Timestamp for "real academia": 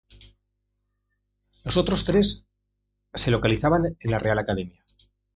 4.17-4.83